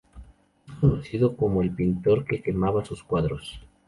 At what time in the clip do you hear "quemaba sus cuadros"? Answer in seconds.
2.41-3.61